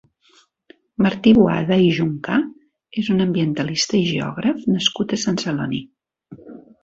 Martí 1.05 1.33
Boada 1.39 1.77
i 1.87 1.91
Juncà 1.97 2.37
és 3.03 3.11
un 3.15 3.21
ambientalista 3.27 3.97
i 3.99 4.01
geògraf 4.13 4.63
nascut 4.77 5.13
a 5.13 5.19
Sant 5.27 5.37
Celoni. 5.45 5.83